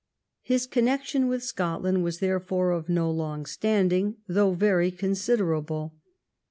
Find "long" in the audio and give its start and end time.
3.11-3.45